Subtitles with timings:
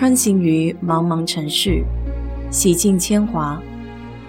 [0.00, 1.84] 穿行于茫茫城市，
[2.50, 3.62] 洗尽铅华，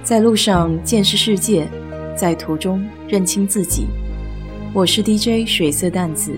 [0.03, 1.65] 在路上见识世界，
[2.13, 3.87] 在途中认清自己。
[4.73, 6.37] 我是 DJ 水色淡子，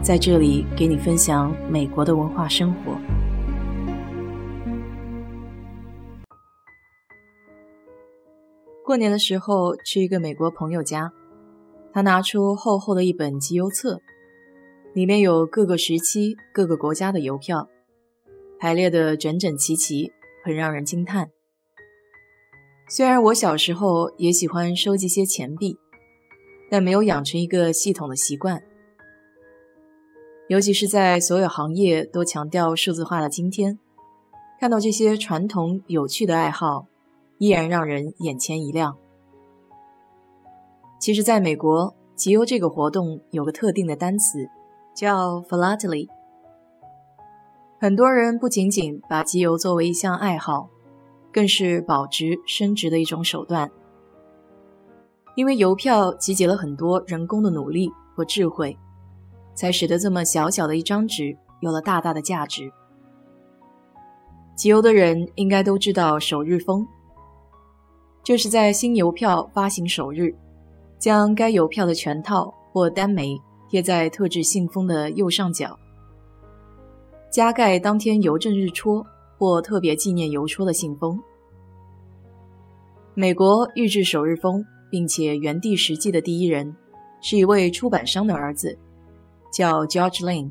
[0.00, 2.96] 在这里给你分享美国的文化生活。
[8.84, 11.12] 过年的时候去一个美国朋友家，
[11.92, 14.00] 他拿出厚厚的一本集邮册，
[14.94, 17.68] 里面有各个时期、各个国家的邮票。
[18.58, 20.12] 排列的整整齐齐，
[20.44, 21.30] 很让人惊叹。
[22.88, 25.76] 虽然我小时候也喜欢收集些钱币，
[26.70, 28.62] 但没有养成一个系统的习惯。
[30.48, 33.78] 尤其是在所有行业都强调数字化的今天，
[34.58, 36.86] 看到这些传统有趣的爱好，
[37.36, 38.96] 依然让人眼前一亮。
[40.98, 44.48] 其实，在美国，集邮这个活动有个特定的单词，
[44.96, 46.08] 叫 philately。
[47.80, 50.68] 很多人不仅仅把集邮作为一项爱好，
[51.32, 53.70] 更是保值升值的一种手段。
[55.36, 58.76] 因为邮票集结了很多人工的努力和智慧，
[59.54, 62.68] 才使得这么小小的一张纸有了大大的价值。
[64.56, 66.84] 集邮的人应该都知道首日封，
[68.24, 70.34] 就是在新邮票发行首日，
[70.98, 75.78] 将该邮票的全套或单枚贴在特制信封的右上角。
[77.30, 79.04] 加盖当天邮政日戳
[79.36, 81.18] 或特别纪念邮戳的信封。
[83.14, 86.74] 美国预制首日封并且原地实际的第一人，
[87.20, 88.78] 是一位出版商的儿子，
[89.52, 90.50] 叫 George Lane。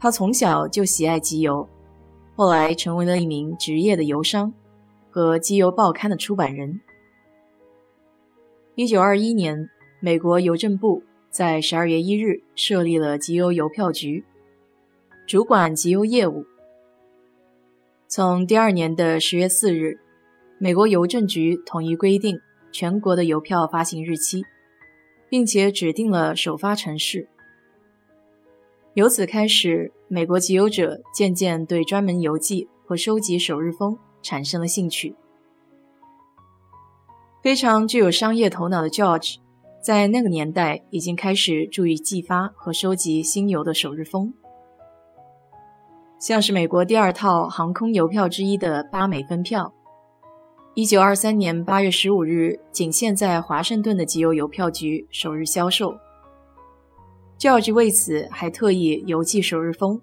[0.00, 1.68] 他从小就喜爱集邮，
[2.34, 4.52] 后来成为了一名职业的邮商
[5.10, 6.80] 和集邮报刊的出版人。
[8.74, 9.68] 一九二一年，
[10.00, 14.24] 美国邮政部在十二月一日设立了集邮邮票局。
[15.26, 16.44] 主管集邮业务。
[18.08, 19.98] 从第二年的十月四日，
[20.58, 22.38] 美国邮政局统一规定
[22.70, 24.42] 全国的邮票发行日期，
[25.30, 27.26] 并且指定了首发城市。
[28.92, 35.16] 由此开始，美国集邮者渐渐对专门邮寄和收集首日封产生了兴趣。
[37.42, 39.36] 非常具有商业头脑的 George，
[39.82, 44.34] 在那个年代已经开始注意寄发和收集新邮的首日封。
[46.24, 49.70] 像是美国第二套航空邮票之一的八美分票，
[50.72, 55.94] 一九二三年八月十五日仅限在华盛顿的集邮邮票局首日销售。
[57.38, 60.00] George 为此还特意邮寄首日封，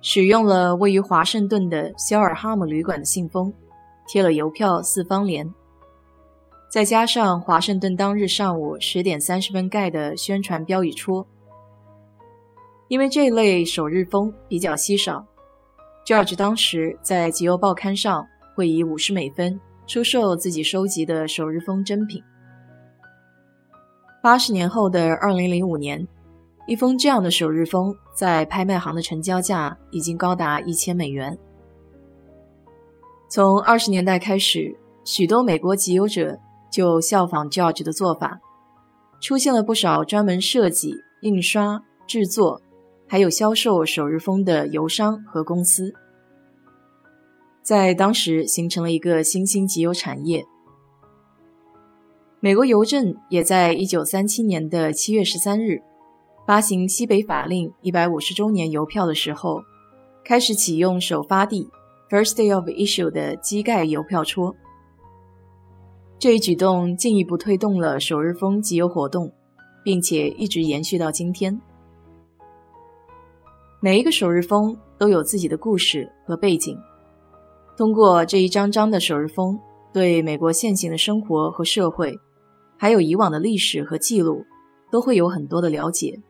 [0.00, 3.52] 使用了位于华盛顿的肖尔哈姆旅馆的信封，
[4.08, 5.52] 贴了邮票四方联，
[6.70, 11.26] 再加上华盛顿当日上午十点三十分盖的宣传标语戳。
[12.88, 15.26] 因为这类首日封比较稀少。
[16.04, 18.26] George 当时在集邮报刊上
[18.56, 22.20] 会以五十美分出售自己收集的首日封珍品。
[24.20, 26.06] 八十年后的二零零五年，
[26.66, 31.38] 一封这样的首日封在拍卖行的成交价已经高达一千美元。
[33.28, 36.36] 从二十年代开始，许多美国集邮者
[36.70, 38.40] 就效仿 George 的做法，
[39.20, 42.60] 出现了不少专门设计、印刷、制作。
[43.12, 45.92] 还有销售首日封的邮商和公司，
[47.62, 50.42] 在当时形成了一个新兴集邮产业。
[52.40, 55.82] 美国邮政也在一九三七年的七月十三日
[56.46, 59.60] 发行西北法令一百五十周年邮票的时候，
[60.24, 61.68] 开始启用首发地
[62.08, 64.56] （First Day of Issue） 的机盖邮票戳。
[66.18, 69.30] 这一举动进一步推动了首日封集邮活动，
[69.84, 71.60] 并且一直延续到今天。
[73.84, 76.78] 每一个首日封都有自己的故事和背景。
[77.76, 79.58] 通过这一张张的首日封，
[79.92, 82.16] 对美国现行的生活和社会，
[82.78, 84.44] 还有以往的历史和记录，
[84.92, 86.20] 都会有很多的了解。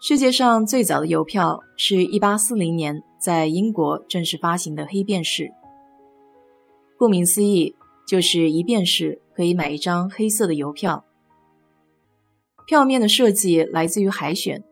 [0.00, 5.50] 世界上最早的邮票是一八四零年在英国正式发行的黑便士。
[6.96, 7.74] 顾名思义，
[8.06, 11.04] 就是一便士可以买一张黑色的邮票。
[12.68, 14.62] 票面的设计来自于海选。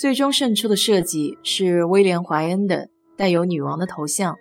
[0.00, 2.88] 最终胜出的设计是威廉·怀恩的
[3.18, 4.34] 带有女王的头像。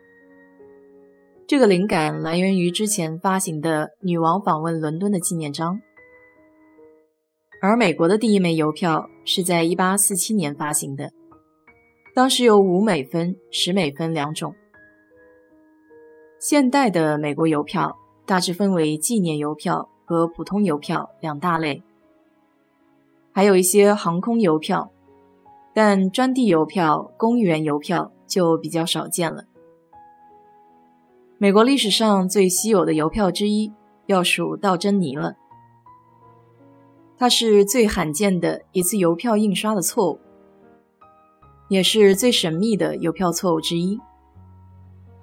[1.46, 5.82] 这个灵感来源于之前发行的女王访问伦敦的纪念章。
[7.62, 11.12] 而美国的第一枚邮票是在1847年发行的，
[12.16, 14.56] 当时有五美分、十美分两种。
[16.40, 21.84] 现代的美国邮票大致分为纪念邮票和普通邮票两大类，
[23.34, 24.94] 还有一些航空邮票。
[25.74, 29.46] 但专递邮票、公园邮票就比较少见了。
[31.38, 33.72] 美国历史上最稀有的邮票之一，
[34.08, 35.36] 要数道珍妮了。
[37.18, 40.20] 它是最罕见的一次邮票印刷的错误，
[41.70, 44.00] 也是最神秘的邮票错误之一。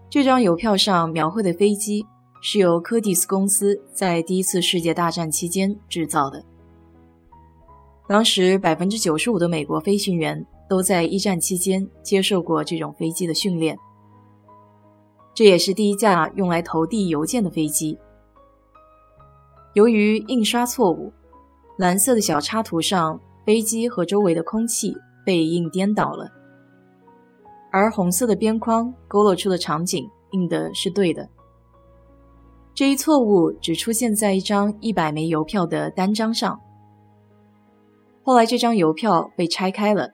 [0.08, 2.06] 这张邮票上描绘的飞机
[2.40, 6.44] 是由柯蒂斯公司在第一次世界大战期间制造的。
[8.08, 13.76] 当时，百分之九十五的美国飞行员都在一战期间接受过这种飞机的训练。
[15.34, 17.98] 这也是第一架用来投递邮件的飞机。
[19.74, 21.12] 由于印刷错误，
[21.78, 24.94] 蓝色的小插图上飞机和周围的空气
[25.24, 26.30] 被印颠倒了，
[27.72, 31.28] 而红色的边框勾勒出的场景印的是对的。
[32.72, 36.58] 这一错误只出现在一张一百枚邮票的单张上。
[38.26, 40.10] 后来这张邮票被拆开了，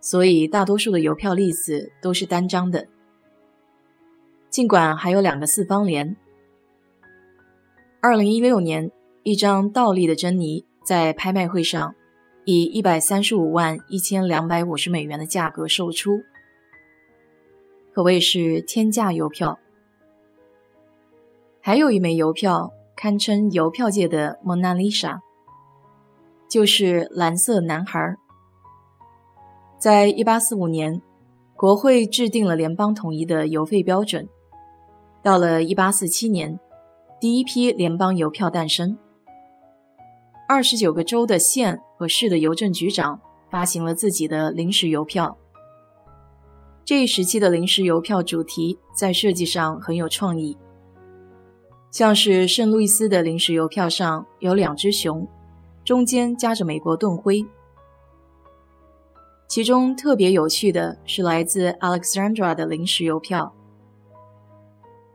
[0.00, 2.88] 所以大多数的邮票例子都是单张的。
[4.48, 6.16] 尽管还有两个四方联。
[8.00, 8.90] 二零一六年，
[9.22, 11.94] 一张倒立的珍妮在拍卖会上
[12.46, 16.22] 以一百三十五万一千两百五十美元的价格售出，
[17.92, 19.58] 可谓是天价邮票。
[21.60, 25.20] 还有一枚邮票堪称邮票界的蒙娜丽莎，
[26.52, 28.14] 就是蓝色男孩。
[29.78, 31.00] 在一八四五年，
[31.56, 34.28] 国会制定了联邦统一的邮费标准。
[35.22, 36.60] 到了一八四七年，
[37.18, 38.98] 第一批联邦邮票诞生。
[40.46, 43.18] 二十九个州的县和市的邮政局长
[43.50, 45.38] 发行了自己的临时邮票。
[46.84, 50.58] 这一时期的临时邮票主题在设计上很有创意，
[51.90, 55.26] 像是圣路易斯的临时邮票上有两只熊，
[55.84, 57.44] 中间夹着美国盾徽。
[59.48, 63.52] 其中特别有趣的是来自 Alexandra 的临时邮票。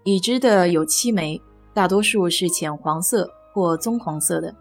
[0.04, 1.42] 已知的有七枚，
[1.74, 4.56] 大多数是浅黄色或棕黄色的，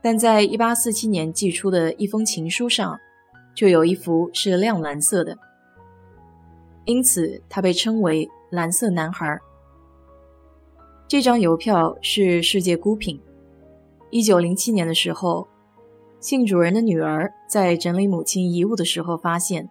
[0.00, 2.98] 但在1847年寄出的一封情书上，
[3.54, 5.36] 就有一幅是亮蓝色的，
[6.84, 9.38] 因此它被称为“蓝色男孩”。
[11.06, 13.20] 这张邮票是世界孤品。
[14.12, 15.48] 1907年的时候，
[16.20, 19.70] 信主人的女儿在整理母亲遗物的时候发现，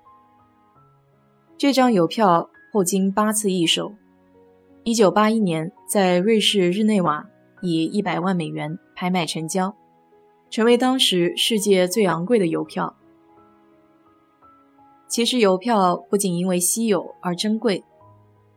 [1.58, 3.94] 这张邮票后经八次易手。
[4.84, 7.30] 一九八一年，在瑞士日内瓦
[7.62, 9.76] 以一百万美元拍卖成交，
[10.50, 12.96] 成为当时世界最昂贵的邮票。
[15.08, 17.84] 其实，邮票不仅因为稀有而珍贵，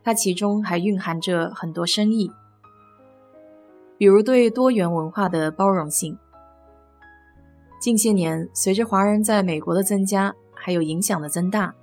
[0.03, 2.31] 它其中还蕴含着很多深意，
[3.97, 6.17] 比如对多元文化的包容性。
[7.79, 11.73] 近些年，随着华人在美国的增加，还有影响的增大，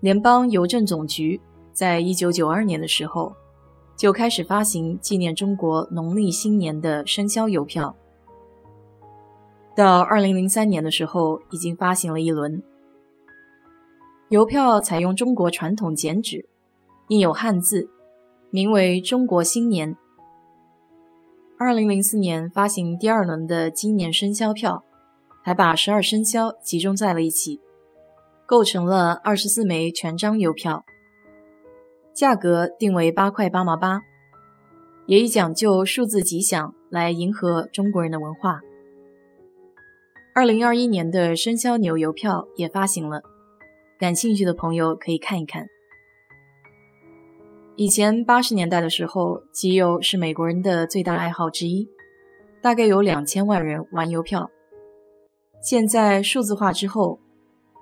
[0.00, 1.40] 联邦邮政总局。
[1.72, 3.32] 在一九九二年的时候，
[3.96, 7.94] 就开始发行纪念中国农历新年的生肖邮票。
[9.76, 12.60] 到二零零三年的时候，已经发行了一轮
[14.28, 16.48] 邮票，采用中国传统剪纸，
[17.06, 17.88] 印有汉字，
[18.50, 19.96] 名为“中国新年”。
[21.60, 24.84] 二零零四年发行第二轮的今年生肖票，
[25.42, 27.60] 还把十二生肖集中在了一起，
[28.46, 30.84] 构成了二十四枚全张邮票。
[32.14, 34.02] 价格定为八块八毛八，
[35.06, 38.60] 也以讲究数字吉祥来迎合中国人的文化。
[40.36, 43.22] 二零二一年的生肖牛邮票也发行了，
[43.98, 45.66] 感兴趣的朋友可以看一看。
[47.80, 51.88] 以前八十年代的时候，集邮是美国人的最大爱好之一，
[52.60, 54.50] 大概有两千万人玩邮票。
[55.62, 57.20] 现在数字化之后，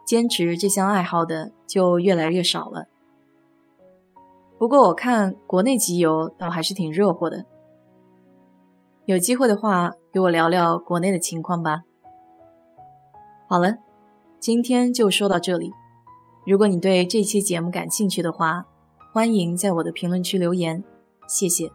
[0.07, 2.85] 坚持这项爱好的就越来越少了。
[4.59, 7.47] 不过我看国内集邮倒还是挺热火的，
[9.07, 11.85] 有机会的话给我聊聊国内的情况吧。
[13.49, 13.79] 好了，
[14.39, 15.73] 今天就说到这里。
[16.45, 18.67] 如果你对这期节目感兴趣的话，
[19.17, 20.85] 欢迎在我的评论区留言，
[21.27, 21.73] 谢谢。